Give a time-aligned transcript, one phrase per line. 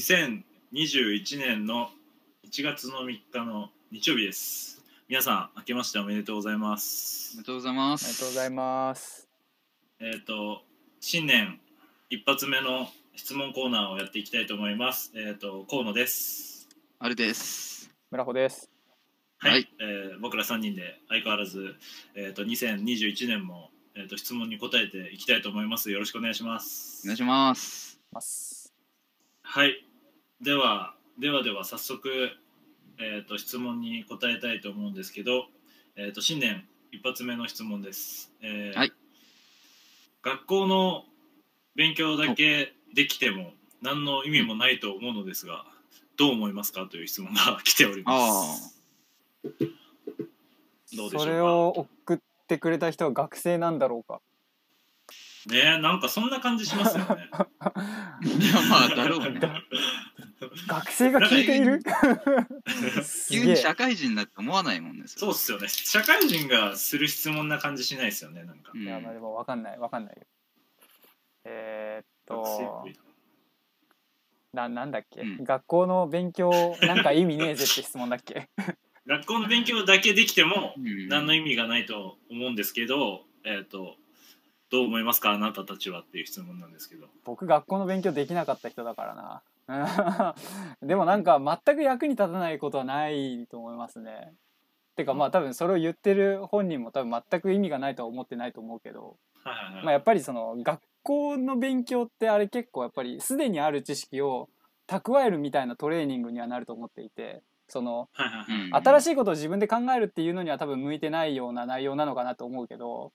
[0.00, 0.32] はい、えっ、と、
[0.72, 1.90] 今日は2021年の
[2.50, 4.82] 1月の3日の日曜日です。
[5.08, 7.46] 皆さん、明けましておめでとうございまおすめで。
[7.46, 8.06] とうございまあす。
[8.06, 9.28] りがとうございます。
[10.00, 10.62] えっ、と、
[11.00, 11.60] 新年
[12.08, 15.12] 一発目の質問コーナーをやっていきたいと思います。
[15.14, 16.66] えっ、と、河野です。
[16.98, 17.90] あれです。
[18.10, 18.70] 村穂です。
[19.38, 21.74] はい、はいえー僕ら3人で相変わらず、
[22.14, 25.90] えっ、と、2021年も、えー、と質問に答えていきたいと思います。
[25.90, 27.02] よろしくお願いします。
[27.04, 28.00] お願いします。
[28.12, 28.72] ます。
[29.42, 29.89] はい。
[30.42, 32.30] では、ではでは早速、
[32.98, 35.46] えー、と質問に答えたいと思うんですけど、
[35.96, 38.32] えー、と新年一発目の質問です。
[38.42, 38.92] えーはい
[40.22, 41.04] 学校の
[41.76, 45.64] 勉強だけできても何の意味もないと思うのですが、
[46.18, 48.82] どう思いますかという質問が来ております。
[49.42, 49.56] どうで
[50.92, 51.18] しょうか？
[51.20, 54.20] それを送ってくれた人は学生なんだろうか？
[55.46, 57.30] ねえなんかそんな感じしますよね。
[58.28, 59.40] いや、まあ、だろうね。
[60.66, 61.82] 学生が聞いている？
[63.30, 65.04] 急に社会人だって思わないもんね。
[65.06, 65.68] そうっすよね。
[65.68, 68.44] 社会人がする質問な感じしないですよね。
[68.44, 68.72] なんか。
[68.74, 70.22] うんいや、まあでもわかんない、わかんないよ。
[71.44, 72.86] えー、っと
[74.52, 76.50] な、なんだっけ、うん学校の勉強
[76.82, 78.48] なんか意味ねえぜって質問だっけ？
[79.06, 83.96] 学校の勉強だけできてもうん何の意味がないと思うんですけど、えっ、と
[84.70, 85.30] どう思いますか？
[85.32, 89.42] あなたたちはっていう質問なんですけど僕学校の勉強できなかった人だからな。
[90.82, 94.34] でもなんか全く役に立たないことはないと思いますね。
[94.96, 104.48] てかまあ多分それを言ってる本人も多分全く意味がないとは思ってないと思うけど、はいはいはい、まあ、やっぱりその学校の勉強ってあれ結構やっぱりすでにある知識を
[104.88, 107.42] 蓄えるみたいなトレーニングにはなると思っていて。
[107.72, 108.68] そのはいはいはい。
[108.68, 108.74] うん。
[108.74, 113.12] 新しいことを自分で考えるっていうのには多分向いてないような内容なのかなと思うけど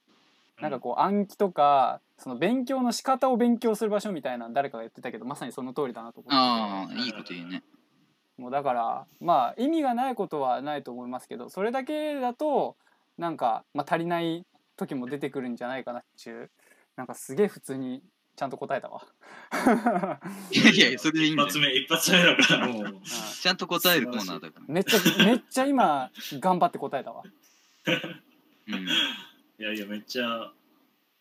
[0.61, 7.63] なんかこう暗記とかその勉強の仕方を勉強する場所みたいなの誰かが言ってたけどまさにその通りだなと思ってああ、いいこと言うね。
[8.37, 12.75] もうだからまあ意味がないことはないと思いますけどそれだけだと
[13.17, 14.45] なんか、まあ、足りない
[14.75, 16.49] 時も出てくるんじゃないかなっていう
[16.95, 18.01] なんかすげえ普通に
[18.35, 19.01] ちゃんと答えたわ。
[20.51, 21.59] いやいやいや、それでいいんだよ一発。
[21.59, 24.65] 目一発目だからもううんちゃんと答えるコーナーだから。
[24.67, 27.23] めっちゃめっちゃ今頑張って答えたわ。
[28.67, 28.87] うん。
[29.59, 30.51] いやいやめっちゃ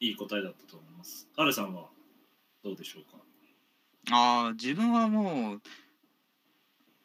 [0.00, 1.28] いい答えだったと思います。
[1.37, 1.89] ハルさんは
[2.62, 3.19] どうでしょうか？
[4.11, 5.62] ああ、自分はもう、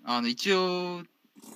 [0.03, 1.05] あの、一応、う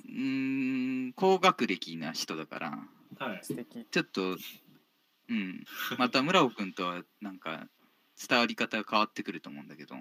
[0.07, 3.39] ーん、高学歴な人だから、はい。
[3.44, 3.85] 素敵。
[3.89, 4.38] ちょっと、
[5.29, 5.63] うん、
[5.97, 7.66] また村尾君とはなんか
[8.28, 9.95] 伝わり方が変わってくると思うんだけど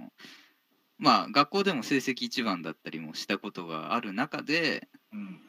[0.99, 5.41] まあ学校でも成績一番だったりもしたことがある中でうん。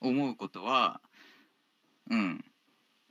[0.00, 1.00] 思うことは
[2.10, 2.44] うん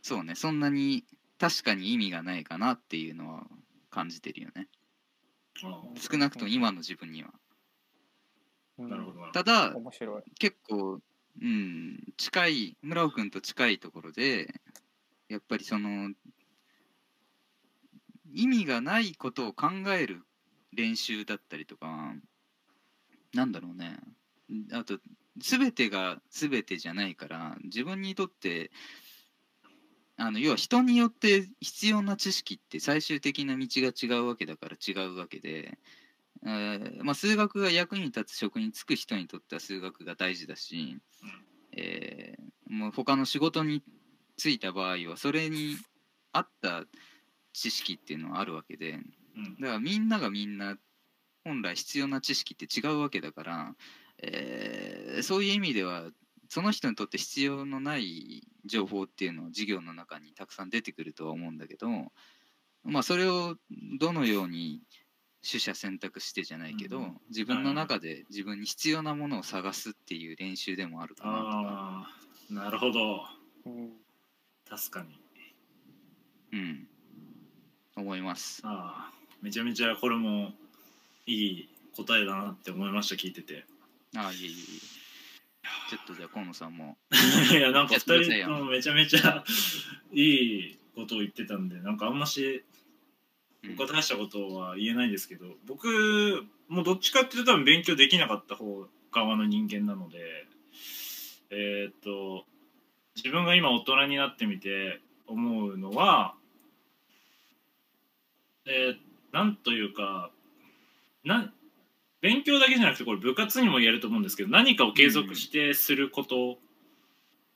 [0.06, 1.04] そうねそんなに
[1.40, 3.48] 確かに意味がないかなっていうのは
[3.90, 4.68] 感じてるよね。
[5.64, 7.34] あ少なくとも今の自分には。
[8.78, 8.86] うん。
[8.86, 9.32] あなるほど。
[9.32, 10.22] ただ面白い。
[10.38, 11.00] 結構
[11.42, 14.54] うん近い村尾君と近いところで
[15.28, 16.12] やっぱりその
[18.32, 20.22] 意味がないことを考える
[20.72, 22.14] 練習だったりとか
[23.34, 23.98] なんだろうね。
[24.72, 25.00] あと
[25.38, 28.70] 全てが全てじゃないから自分にとって
[30.18, 35.78] あの要は人によって必要な知識って最終的な道が違うわけだから違うわけで、
[36.46, 40.98] えーまあ、数学が役に立つ職に就く人にとっては数学が大事だし、
[41.76, 43.84] えーもう他の仕事に
[44.40, 45.78] 就いた場合はそれに
[46.32, 46.84] 合った
[47.54, 49.00] 知識っていうのはあるわけで
[49.38, 49.56] うん。
[49.60, 50.76] だからみんながみんな
[51.44, 53.76] 本来必要な知識って違うわけだから、
[54.22, 56.06] えーそういう意味では
[56.50, 61.88] その人にとって必要のない情報っていうのは授業の中にたくさん出てくるとは思うんだけど
[62.84, 63.56] まあそれを
[64.00, 64.82] どのように
[65.48, 67.18] 取捨選択してじゃないけど、うん。
[67.30, 72.08] 自分の中で自分に必要なものを探すっていう練習でもあるかなとか、あ
[72.50, 73.22] あなるほど。
[73.66, 73.92] うん。
[74.68, 75.20] 確かに。
[76.52, 76.88] うん、
[77.96, 78.62] 思います。
[78.64, 80.54] ああめちゃめちゃこれも
[81.28, 83.66] いい答えだなって思いました聞いてて。
[84.16, 84.95] ああいえいえいえ
[85.90, 86.98] ちょっとじゃあ河野さんも。
[87.52, 89.44] いやなんかやってください2よ人ともめちゃめちゃ
[90.12, 92.64] いいことを言ってたんでなんかあんまし
[93.64, 93.76] うん。
[93.76, 100.48] 僕は大したことは言えないんですけど僕もどっちかっていうと多分勉強できなかった方側の人間なので
[101.50, 102.46] えーっと
[103.16, 106.36] 自分が今大人になってみて思うのは
[108.66, 108.98] えー
[109.32, 110.32] なんというか
[111.24, 111.52] な
[112.22, 116.58] 勉強だけじゃなくてこれ部活にも言えると思うんですけど何かを継続してすること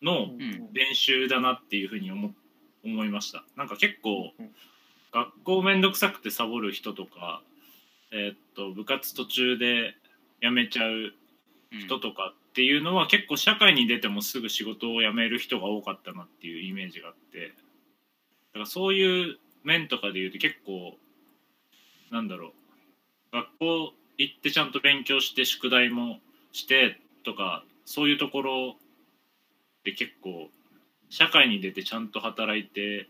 [0.02, 0.40] のん。
[0.74, 2.34] 練習だなっていうふうに思
[2.86, 3.44] 思いました。
[3.58, 4.50] なんか結構うん。
[5.12, 7.42] 学校めんどくさくてサボる人とか
[8.12, 9.96] えーっと部活途中で
[10.42, 11.14] 辞めちゃう
[11.72, 17.54] うん人とかっていうのは結構社会に出てもすぐ仕事を辞める人が多かったなっていうイメージがあってだ
[18.54, 20.96] からそういう面とかで言うと結構
[22.12, 22.54] なんだろ
[23.32, 26.20] う学校行ってちゃんと勉強して宿題も
[26.52, 28.76] してとかそういうところ
[29.86, 30.50] で結構
[31.10, 33.08] 社会に出てちゃんと働いて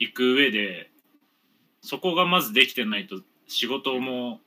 [0.00, 0.90] いく上で
[1.80, 4.40] そこがまずできてないと仕事も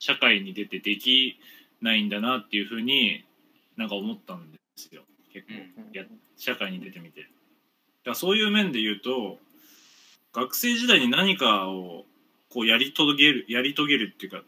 [0.00, 1.38] 社会に出てでき
[1.80, 3.24] ないんだなっていうふうに
[3.76, 5.02] なんか思ったんですよ。
[5.32, 6.04] 結構、うんや
[6.36, 7.20] 社会に出てみて。
[7.20, 7.30] だか
[8.06, 9.38] らそういう面で言うと
[10.32, 12.04] 学生時代に何かを
[12.50, 14.42] こうやり遂げるやり遂げるっていうか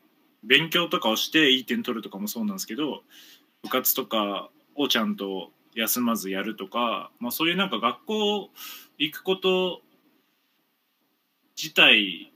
[0.46, 3.02] 勉強とかをしていい点取るとかもそうなんですけど
[3.62, 8.50] 部活とかをちゃんと休まずやるとか、まあ、そういうなんか学校
[8.98, 9.80] 行くこと
[11.56, 12.32] 自体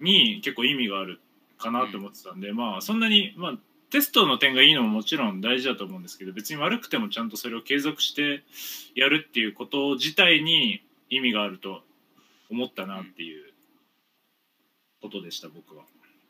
[0.00, 1.20] に結構意味がある
[1.58, 3.52] かなと思ってたんで、まあそんなに、まあ、
[3.90, 8.42] テストの点がいいのももちろん大事だと思うんですけど別に悪くてもちゃんとそれを継続して
[8.94, 11.82] やるっていうこと自体に意味があると
[12.50, 13.52] 思ったなっていう
[15.02, 15.84] ことでした僕は。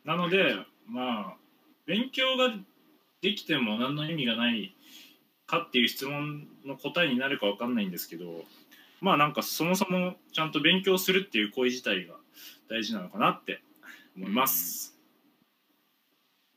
[0.09, 0.55] なので
[0.87, 1.35] まあ
[1.85, 2.51] 勉強が
[3.21, 4.75] できても何の意味がない
[5.45, 8.43] かっていう質問の答えになるか分かんないんですけど
[9.01, 12.15] まあなんかそもそもちゃんと勉強するっていう行為自体が
[12.71, 13.61] 大事なのかなって
[14.17, 14.97] 思います。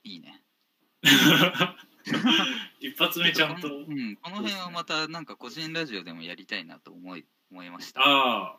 [0.03, 0.43] いいね。
[2.81, 8.01] 一発目ちゃんとこのうん、この辺はまたなんか個人ラジオでもやりたいなと思い思いました。
[8.01, 8.57] ああ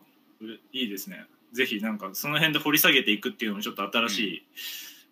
[0.72, 4.47] いいですねぜひなんかその辺で掘り下げていくっていうのもちょっと新しい、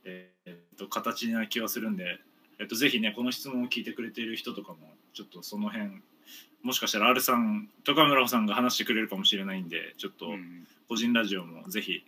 [0.05, 2.19] えーえっと形な気はするんで、
[2.59, 4.77] えっと、ぜひねこの質問を聞いてくれてる人とかも
[5.13, 6.01] ちょっとその辺
[6.63, 10.67] もしかしたら R さんとか村尾さんが話してくれるかもしれないんでちょっとうん。
[10.87, 12.03] 個人ラジオもぜひ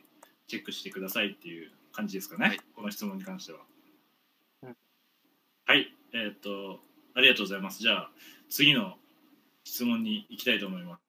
[0.46, 2.60] チェックしてくださいっていう感じですかね、はい。
[2.76, 3.60] この質問に関しては、
[4.64, 4.76] うん。
[5.66, 5.88] はい。
[6.14, 6.82] えっと
[7.16, 7.82] ありがとうございます。
[7.82, 8.12] じゃあ
[8.50, 8.96] 次の
[9.64, 11.03] 質問に行きたいと思います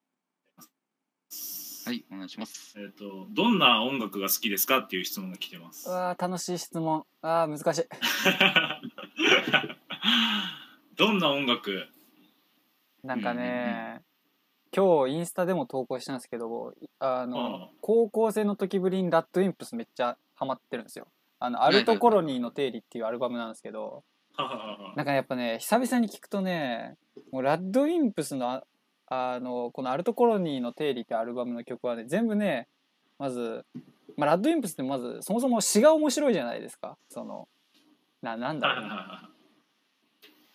[1.86, 2.74] はい、お願いします。
[2.78, 5.86] えっ、とどんな音楽が好きですかっていう質問が来てます。
[5.86, 7.04] うわー楽しい質問。
[7.20, 7.84] あー難しい。
[10.96, 11.86] どんな音楽？
[13.02, 14.00] なんかうんうんね、
[14.74, 17.68] 今日インスタでも投稿したんですけどあの、ああ。
[17.82, 21.06] 高校生の時ぶりにラッドインプスめっちゃハマってるんですよ。
[21.38, 24.04] あのアルトコロニーの定理っていうアルバムなんですけど。
[24.96, 26.96] なんかやっぱね久々に聞くとね
[27.30, 28.64] もうラッドインプスの
[29.14, 32.68] ああのこのアルトコロニーの定理ってアルバムの曲はね全部ね
[33.18, 33.64] まず、
[34.16, 36.96] まあ、ラッドインプスってまずそもそも詩が面白いじゃないですか。
[37.08, 37.48] その
[38.22, 38.88] ななんだろう。
[38.88, 39.30] な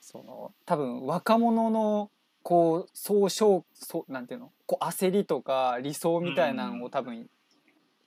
[0.02, 2.12] その多分若者の
[2.42, 4.52] こう総称そうなんていうの？
[4.66, 7.30] こう焦りとか理想みたいなのを多分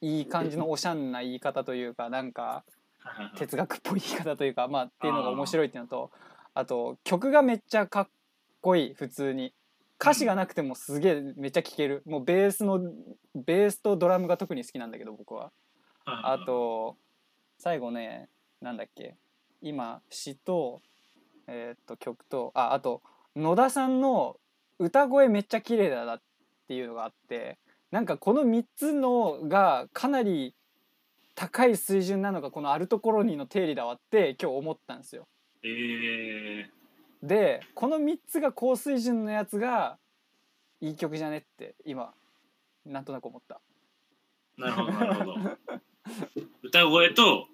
[0.00, 2.64] いい感じの おしゃんな言い方というかなんか
[3.37, 6.10] 哲学っぽい言い方というかまあっていうのが面白いっていうのと
[6.55, 8.08] あと曲がめっちゃかっ
[8.60, 9.55] こいい普通に
[10.02, 12.02] 歌詞がなくてもすげえめっちゃ聴ける。
[12.06, 12.81] もうベースの
[13.37, 15.52] ベースとドラムが特に好きなんだけど僕は。
[16.04, 16.96] あと
[17.56, 18.28] 最後ね
[18.60, 19.14] なんだっけ。
[19.60, 20.82] 今詩と
[21.46, 23.00] えーっと曲とああと
[23.36, 24.41] 野田さんの
[24.81, 26.22] 歌声めっちゃ綺麗だなっ
[26.67, 27.58] ていうのがあって
[27.93, 30.56] なんかこの3つのがかなり
[31.36, 35.29] 高い水準なのがこのアルトコロニーの定理だわって今日思ったんですよ。
[35.62, 36.69] え
[37.22, 39.96] でこの3つが高水準のやつが
[40.82, 42.12] いい曲じゃねって今
[42.84, 43.60] なんとなく思った。
[44.58, 45.36] ー、なるほどなるほど。
[46.65, 47.46] 歌声と,、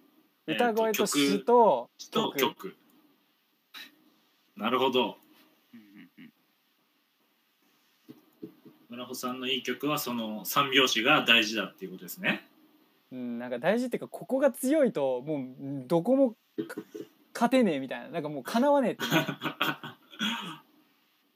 [0.47, 2.75] えー歌声と詩曲とと曲。
[4.57, 5.19] なるほど。
[8.89, 12.49] 村穂さんのいい曲はその三拍子が大事だっていうことですね。
[13.13, 16.31] うん、なんか大事っていうかここが強いともううんどこも
[16.67, 16.81] か
[17.35, 18.09] 勝てねえみたいな。
[18.09, 19.05] なんかもうかなわねえって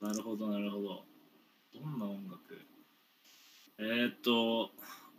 [0.00, 1.11] なるほどなるほど
[1.82, 2.64] どんな音楽？
[3.78, 4.70] えー、っと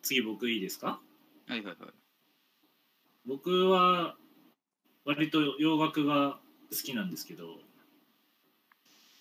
[0.01, 1.01] 次僕いいですか？
[1.47, 1.75] はいはいはい。
[3.25, 4.15] 僕は
[5.03, 6.39] 割と洋楽が
[6.71, 7.57] 好きなんですけど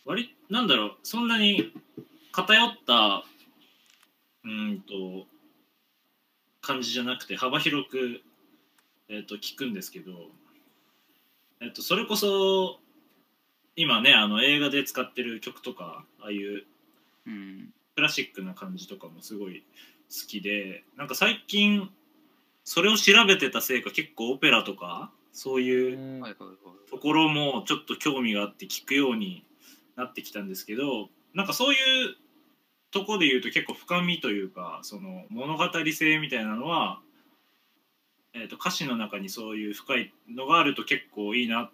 [0.04, 1.72] 割なんだろうそんなに
[2.30, 3.24] 偏った
[4.44, 5.26] うーんと
[6.60, 8.20] 感じじゃなくて幅広く、
[9.08, 10.12] えー、と聞くんですけど、
[11.60, 12.78] えー、とそれこそ
[13.74, 16.64] 今ねあの映画で使ってる曲とかああいう
[17.26, 17.68] うん。
[17.94, 19.64] クラシックな感じとかもすごい
[20.08, 21.90] 好きでなんか最近
[22.64, 26.22] それを調べてたせいか結構オペラとかそういう。
[26.90, 29.46] ところもちょっと興味があって聞くように
[29.96, 32.16] なってきたんですけどなんかそういう
[32.90, 37.00] とこで言うと結構深みというかその物語性みたいなのは
[38.34, 41.70] えー、と歌詞の中にそういう深いのがあると結構いいなっ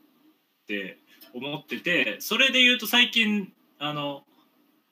[0.66, 0.98] て
[1.34, 4.24] 思っててそれで言うと最近あの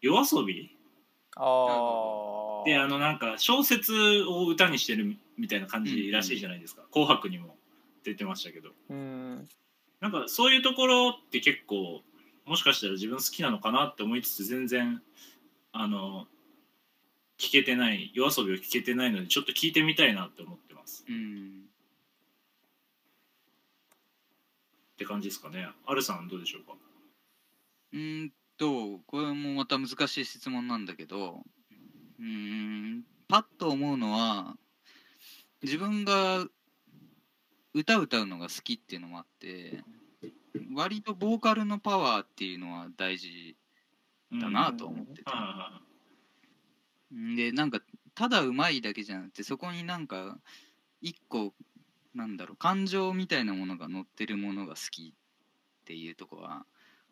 [0.07, 0.77] 夜遊び？
[1.37, 7.57] ああであのなんか小説を歌にしてるみたいな感じらしいじゃないですか「紅白」にも
[8.05, 8.71] 出てましたけど。
[8.89, 9.49] うん。
[10.01, 12.03] なんかそういうところって結構
[12.45, 15.03] もしかしたら自分好きなのかなって思いつつ全然
[15.73, 16.27] あの
[17.39, 21.05] 聞けてない夜遊びを聞けてないのでちょっと聞いてみたいなって思ってます。
[21.09, 21.65] うん。
[24.95, 25.69] って感じですかね。
[25.87, 26.75] アルさんどうでしょうか？
[27.93, 31.43] うーんとこれもまた難しい質問なんだけど。
[32.19, 34.57] うーんパッと思うのは
[35.63, 36.47] 自分が
[37.75, 39.83] 歌歌うのが好きっていうのもあって
[40.75, 43.57] 割とボーカルのパワーっていうのは大事
[44.33, 45.81] だなと思ってて、は
[47.37, 47.81] でなんか
[48.15, 50.39] ただうまいだけじゃなくてそこになんか
[51.03, 51.53] 一個
[52.15, 56.65] なんだろう感情みたいなものが乗ってるものが好きっていうとこは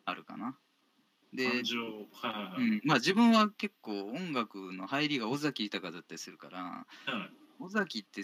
[0.05, 0.57] あるかな。
[1.35, 1.77] で、いはい感情
[2.11, 2.61] はい。
[2.61, 6.85] うん、まあ自分は結構音楽の入りが尾崎豊だったりするからは
[7.25, 7.63] い。
[7.63, 8.21] 尾崎って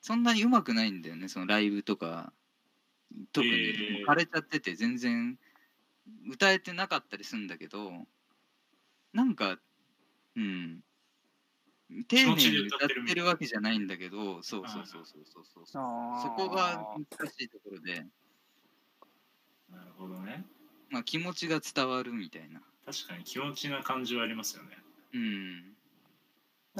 [0.00, 2.32] そんなに上手くないんだよねそのライブとか。
[3.32, 5.38] 特に枯れちゃってて全然
[6.30, 7.90] 歌えてなかったりするんだけど
[9.14, 9.58] なんか
[10.36, 10.80] うん。
[12.06, 15.44] 丁寧に歌ってるわけじゃないんだけどそうそうそうそうそう。
[15.44, 15.64] そう
[16.22, 18.06] そこが難しいところで、
[19.70, 20.44] なるほどね
[20.90, 22.60] まあ、気持ちが伝わるみたいな。
[22.86, 24.78] 確かに気持ちな感じはありますよね。
[25.14, 25.76] うん。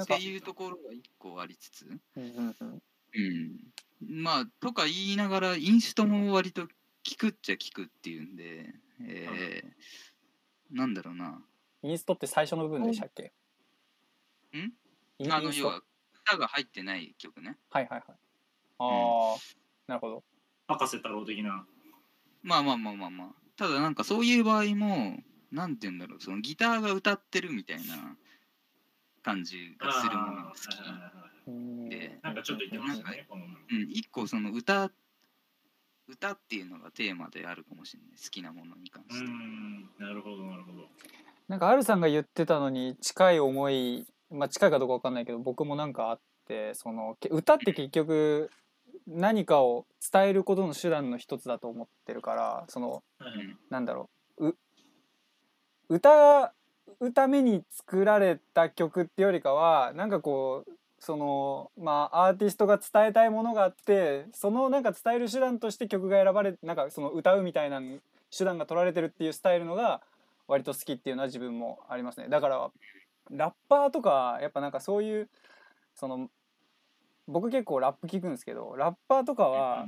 [0.01, 1.85] っていうところが一個ありつつ。
[2.15, 2.81] うんうんうん。
[3.11, 6.67] うん、まあとか言いながらインストも割と
[7.03, 11.41] 聞くっちゃ聞くっていうんで、えーなんだろうな。
[11.81, 13.33] インストって最初の部分でしたっけ？
[14.53, 14.57] ん？
[14.57, 14.73] イン
[15.17, 15.35] インスト？
[15.35, 15.81] あの要は
[16.27, 17.57] 歌が入ってない曲ね。
[17.71, 18.17] はいはいはい。
[18.77, 19.37] ああ、
[19.87, 20.23] なるほど。
[20.67, 21.65] 博士太郎的な。
[22.43, 23.27] まあまあまあまあまあ
[23.59, 25.17] ただなんかそういう場合も
[25.51, 28.15] なんて言うんだろうそのギターが歌ってるみたいな
[29.21, 32.17] 感じがするものが好きで。
[32.23, 34.89] なんかちょっと言ってましたねこのうん一個その歌
[36.07, 39.25] 歌っていうのがテーマであるかもしれない好きなものに関うして。
[39.25, 40.87] んなるほどなるほど。
[41.49, 48.49] なんかアルさんが言ってたのに近い思いまあ近いかどうかわかんないけど僕もなんかあってそのけ歌って結局
[49.09, 53.57] 何かを伝えることの手段の一つだと思ってるからそのはいうん。
[53.69, 54.49] なんだろう。
[54.49, 54.55] う
[55.89, 56.53] 歌
[56.99, 67.81] うために作られた曲ってよりかはなんかこうそのまあアーティストが伝えたいものがあってそのなんか伝える手段として曲が選ばれなんかその歌うみたいな
[68.35, 70.01] 手段が取られてるっていうスタイルのが
[70.47, 72.27] 割と好きっていうのは自分もありますね。
[72.27, 72.69] だから
[73.31, 75.29] ラッパーとかやっぱなんかそういう
[75.95, 76.29] その
[77.29, 79.87] 僕結構ラップ聞くんですけどラッパーとかは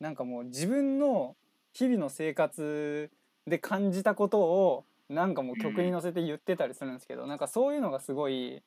[0.00, 1.36] なんかもう自分の
[1.72, 3.10] 日々の生活
[3.46, 8.62] で感じたことをなんかもう曲に乗せて言ってたりするんですけど、なんかそういうのがすごい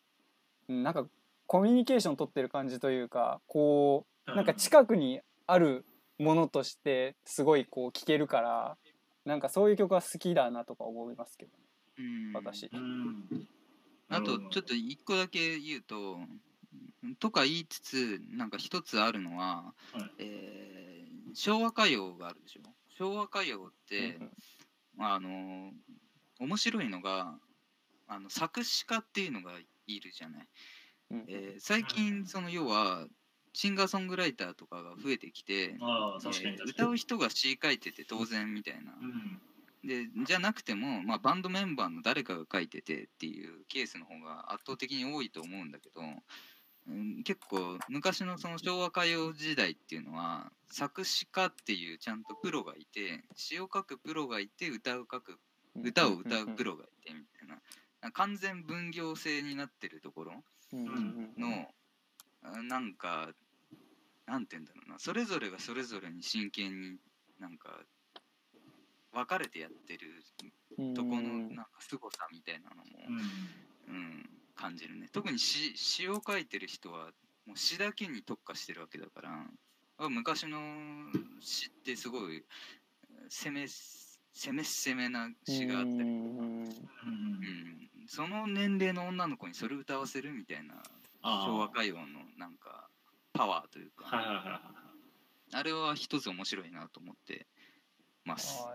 [0.70, 1.06] うんなんか
[1.48, 5.86] コミュニケーション取ってる感じというかこうなんか近くにある
[6.18, 8.78] ものとしてすごいこう聴けるから
[9.26, 11.52] なんかそういう曲は好きだなとか思いますけど
[11.98, 12.34] うん。
[12.34, 12.70] 私。
[12.74, 13.48] うん。
[14.10, 16.20] あとちょっと一個だけ言うと
[17.20, 20.12] とか言いつつなんか一つあるのは、はい。
[20.20, 21.02] えー
[21.34, 22.62] 昭和歌謡があるでしょ？
[22.98, 24.20] 昭和歌謡って、
[25.00, 25.72] あの
[26.40, 27.36] 面白いのが
[28.10, 29.54] あの作詞家っていうのが
[29.88, 30.48] いるじゃない、
[31.12, 33.08] うんえー最近その要は
[33.54, 39.42] シンガーソングライターとかが増えてきて、あえー歌う人が詩書いてて当然みたいな、うん
[39.88, 46.22] でじゃなくても、まあ、バンドメンバーの誰かが書いててっていうケースの方が圧倒的に多いと思うんだけど、うん、
[47.24, 55.40] 結構昔のその昭和歌謡時代っていうのは作詞家っていうちゃんとプロがいて詩を書くプロがいて歌を書く
[55.84, 57.62] 歌を歌うプロがいてみたいな。
[58.14, 60.44] 完全分業制になってるところ
[60.74, 61.68] の
[62.42, 63.30] あなんか
[64.26, 64.98] なんて言うんだろうな。
[64.98, 66.98] それぞれがそれぞれに真剣に
[67.40, 67.80] なんか
[69.14, 70.24] 分かれてやってる
[70.78, 73.22] うんとこのなんか凄さみたいなのも、うんうん、
[74.72, 75.08] 感じるね。
[75.12, 77.12] 特に詩詩を書いてる人は
[77.46, 79.46] もう詩だけに特化してるわけだから
[79.98, 80.60] あ昔の
[81.42, 82.44] 詩ってすごい
[83.30, 86.70] 攻め攻め攻めな詩があったり、うん。
[88.08, 90.76] その年齢の女の子にそれ歌わせるみたいな
[91.22, 92.88] 昭和歌謡のなんか
[93.34, 94.06] パワーというか、
[95.54, 97.46] あれは一つ面白いなと思って
[98.26, 98.66] ます。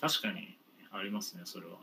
[0.00, 0.58] 確かに
[0.90, 1.78] ありますねそれは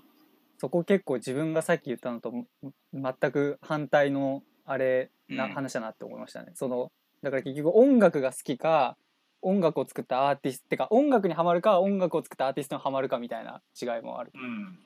[0.62, 2.46] そこ結構自分がさっき言ったのとん
[2.94, 5.53] 全く反対のあれなうん。
[5.53, 6.51] 話だなって思いましたね。
[6.53, 6.91] その
[7.24, 8.96] だから結局音楽が好きか
[9.41, 14.38] 音楽を作ったアーティストてか音楽にはまるか音楽を作ったアーティストにはまるかみたいな違いもあるう。
[14.38, 14.77] ん。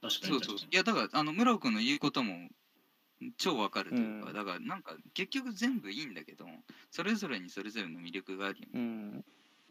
[0.00, 2.50] 確かにそうそういやだからあの村尾君の言うことも
[3.36, 4.32] 超わかるというか、うん。
[4.32, 6.44] だからなんか結局全部いいんだけど
[6.92, 8.70] それぞれにそれぞれの魅力があるよね。
[8.74, 9.24] うん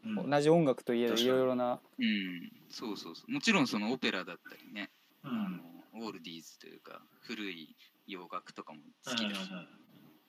[0.04, 0.30] うん。
[0.30, 1.80] 同じ音楽といえどいろいろな。
[1.98, 2.52] うん。
[2.70, 3.32] そうそうそう。
[3.32, 4.90] もちろんそのオペラだったりね、
[5.24, 5.60] うあのん
[5.94, 7.74] オールディーズというか古い
[8.06, 9.50] 洋楽とかも好きだし、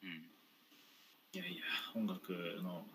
[0.04, 0.30] うん
[1.34, 1.64] いやいや
[1.94, 2.32] 音楽
[2.64, 2.86] の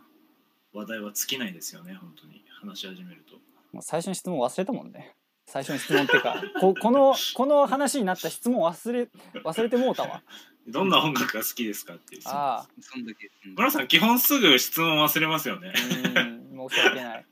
[0.73, 2.43] 話題は尽きないですよね本当に。
[2.63, 3.37] 話し始めると。
[3.73, 5.15] もう最初の質問忘れたもんね。
[5.47, 9.11] 最初の質問っていうか ここのこの話になった質問忘れ
[9.43, 10.23] 忘れてもうたわ。
[10.67, 12.35] どんな音楽が好きですかっていう質問。
[12.35, 12.69] ああ。
[12.81, 13.55] そんだけ、うん。
[13.55, 15.75] 村さん基本すぐ質問忘れますよね。
[16.17, 17.27] うん申し訳ない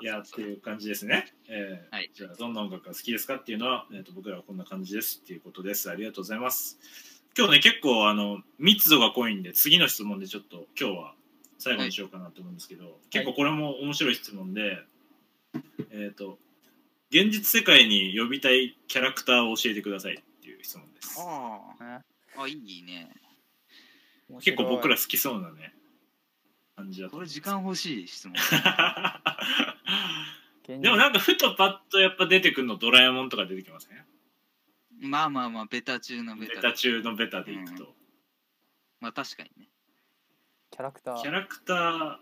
[0.00, 1.34] いやっていう感じですね。
[1.48, 5.90] えーはいじゃあどんな音楽が好きですかっていうのは、えー、と僕らはこんな感じですっていうことです。
[5.90, 6.78] ありがとうございます。
[7.36, 11.14] 今日ね結構あの密度が濃いんで次の質問でちょっと今日は
[11.58, 14.78] 最後にしようかなと思うんですけど、結構これも面白い質問で、
[15.90, 16.38] えっ、と
[17.10, 21.16] 現実世界に呼びたいキャラクターを教えてくださいっていう質問です。
[21.20, 22.02] あ
[22.36, 23.10] あいいね
[24.40, 25.74] 結構僕ら面好きそうなね
[26.78, 28.36] 感じだこれ時間欲しい質問。
[30.80, 35.10] でもなんかふとパッとやっぱ出てくるのドラえもんとか出てきません？
[35.10, 37.94] まあまあまあベタ中のベベタタ中のベタでいくと、
[39.00, 39.68] まあ確かにね。
[40.70, 41.22] キャラクター。
[41.22, 42.16] キャラクター。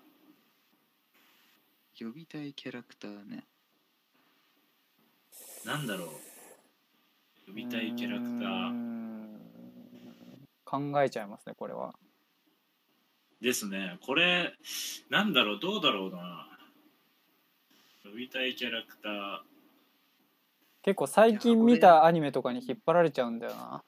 [1.99, 3.45] 呼びたいキャラクターね。
[5.65, 6.09] なんだろう。
[7.49, 9.27] 呼びたいキャラクタうー
[10.65, 11.95] 考えちゃいますねこれは
[13.41, 13.99] ですね。
[14.05, 14.55] これ
[15.11, 15.61] なんだろう？
[15.61, 16.49] どうだろうな？
[18.05, 19.41] 呼びたいキャラクター。
[20.83, 23.83] 結構最近見たアニメとかに引っ張られちゃうんだよな。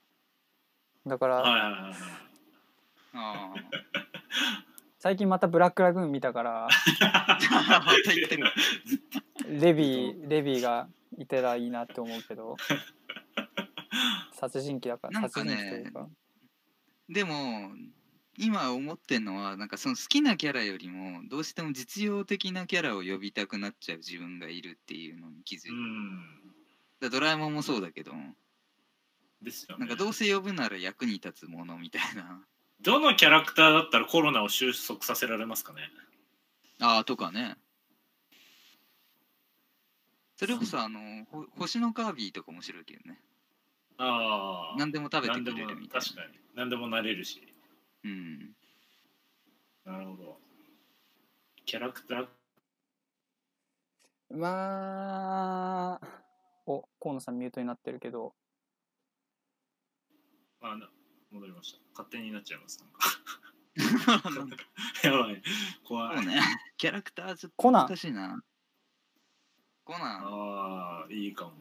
[1.06, 1.94] だから、はいはいはいはい。
[3.14, 3.54] あ
[4.98, 7.38] 最近またブラックラグーン見たからあま
[8.04, 8.52] た言ってる
[9.48, 12.56] レビーレビーがいたらいいなって思うけど
[14.34, 16.08] 殺人鬼だからなんかね殺人鬼というか。
[17.08, 17.70] でも
[18.38, 26.20] 今思ってんのはなんかその好きなキャラよりもどうしても実用的なキャラを呼びたくなっちゃう自分がいるっていうのに気づいた、うん。
[27.00, 28.12] だドラえもんもそうだけど。
[29.42, 29.86] ですよね。
[29.86, 32.40] なんかどうせ呼ぶなら役に立つものみたいな。
[32.80, 35.90] どのキャラクターだったらコロナを収束させられますかね。
[36.80, 37.56] ああとかね。
[40.36, 41.00] それこそあの
[41.32, 43.20] ほ星のカービィとか面白いけどね。
[43.96, 46.38] ああ何でも食べてくれるみたい確かに。
[46.54, 47.40] 何でもなれるし。
[47.40, 47.47] な
[48.04, 48.54] うん。
[49.84, 50.38] なるほど。
[51.64, 52.26] キャラクター。
[54.30, 56.06] まあ
[56.66, 58.34] お河野さんミュートになってるけど。
[60.60, 60.88] あな
[61.30, 61.78] 戻りました。
[61.92, 64.30] 勝手になっちゃいますなんか。
[64.30, 64.56] なんか
[65.04, 65.42] やばい。
[65.86, 66.16] 怖い。
[66.16, 66.40] そうね。
[66.76, 67.88] キャラクターちょっとコナン。
[67.88, 68.40] 難しいな。
[69.84, 70.00] コナン。
[70.00, 71.52] ああいいかも。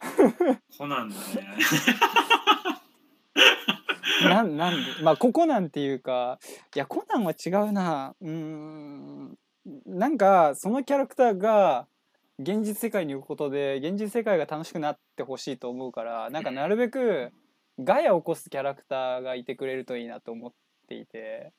[0.78, 1.56] コナンだね
[4.28, 6.38] なんなんでまあここなんていうか
[6.74, 8.14] いやコナンは違うな。
[8.20, 9.38] うーん。
[9.86, 11.86] なんかそのキャラクターが
[12.38, 17.32] 現実世界に行くことで現実世界が楽しくなってほしいと思うからなんかなるべく
[17.78, 20.52] ガヤを起こすキャラクターがいてくれるといいなと思っ
[20.88, 21.52] ていて。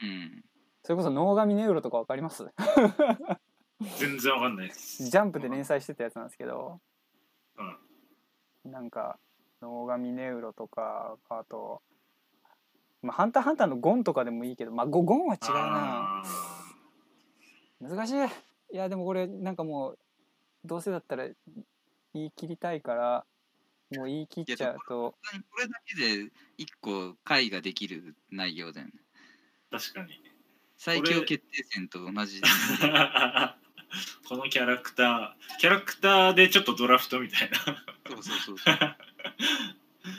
[0.00, 0.44] うん。
[0.82, 2.46] それこそ能神ネウロとかわかります？
[3.98, 5.04] 全然わかんないです。
[5.04, 6.80] ジャンプで連載してたやつなんですけど。
[8.64, 8.70] うん。
[8.70, 9.18] なんか
[9.66, 11.82] 能神ネウロとかあと
[13.02, 16.22] 「まあ、ハンターハンター」のゴンとかでもいいけどまあゴゴンは違うな。
[16.22, 16.22] あ
[17.80, 18.14] 難しい。
[18.72, 19.98] いやでもこれなんかもう
[20.64, 21.28] どうせだったら
[22.14, 23.26] 言い切りたいから
[23.94, 25.14] もう言い切っちゃうと。
[25.50, 28.92] これだけで一個回ができる内容だよね。
[29.70, 30.20] ー確かに。
[30.76, 32.40] 最強決定戦と同じ。
[34.28, 37.58] こ のキャラクターキャラクターでちょっとドラフトみたいな。
[38.08, 38.96] そうそうそうそう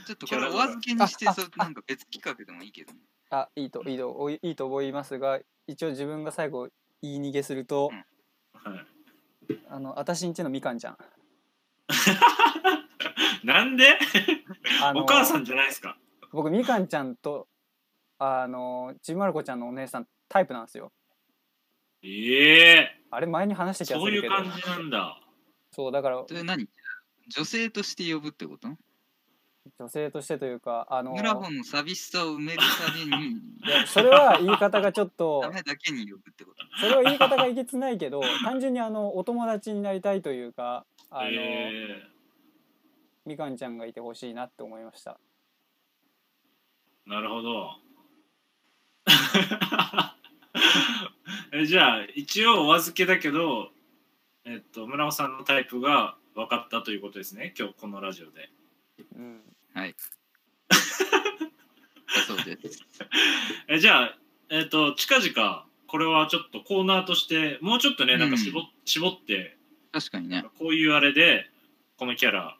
[0.05, 2.99] ちょっとこれお預けにしてそうなんか別企画でもいいけどね。
[3.29, 6.69] あいいといいとおいいと思いますが一応自分が最後
[7.01, 8.71] 言い逃げすると、うん。
[8.73, 8.85] はい。
[9.69, 10.97] あの私んちのみかんちゃん。
[13.43, 13.97] なんで？
[14.83, 15.97] あのお母さんじゃないですか。
[16.31, 17.47] 僕みかんちゃんと
[18.19, 20.91] あのちびまる子ちゃんのお姉さんタイプなんですよ。
[22.03, 23.01] ええ。
[23.09, 25.21] あれ前に話した気がそういうするけど感じなんだ。
[25.71, 26.67] そうだからそれ何？
[27.29, 28.69] 女性として呼ぶってこと？
[29.79, 33.31] 女性としてというかあの村本の寂しさを埋めるために。
[33.31, 36.57] いやそれは言い方がちょっとダメだけに呼ぶってこと。
[36.79, 42.03] それは言い方がいけつないけど単純にあのお友達になりたいというかあの、え。
[43.25, 45.19] みかんちゃんがいてほしいなって思いました。
[47.05, 47.71] なるほど。
[51.53, 53.71] えじゃあ一応お預けだけど
[54.45, 58.49] えっと村尾さんのタイプが分かったということですね今日このラジオで。
[59.15, 59.41] うん
[59.77, 59.95] はい。
[62.25, 62.83] そうです。
[63.67, 64.17] えじゃあ
[64.49, 69.55] えっと近々これはちょっとコーナーとしてもうちょっとねなんか絞,、絞って
[69.91, 70.43] 確かにね。
[70.57, 71.47] こういうあれで
[71.97, 72.57] このキャラ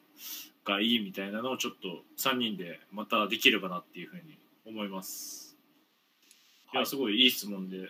[0.64, 5.58] がいいみたいなのをちょっと3人でまたできればなっていうふうに思います。
[6.72, 7.90] いやすごいいい質問で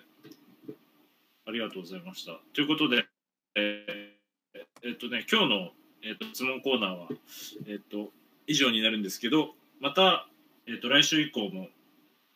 [1.45, 2.39] ありがとうございました。
[2.53, 3.05] ということで、
[3.55, 4.17] えー
[4.83, 7.09] えっとね今日の、えっと質問コーナーは、
[7.67, 8.13] えっと
[8.47, 10.27] 以上になるんですけどまた、
[10.67, 11.67] えっと来週以降も、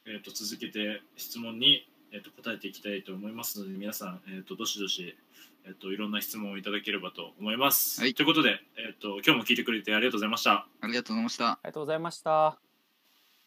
[0.05, 5.17] えっと続けて質問に、えっと答えていきたいと思いますので皆さん、えっとどしどし
[5.65, 8.01] えっと、いろんな質問をいただければと思います。
[8.01, 10.67] はいということで、えっと、今日も聞いてくれてありがとうございました。
[10.81, 11.51] ありがとうございました。
[11.51, 12.70] ありがとうございました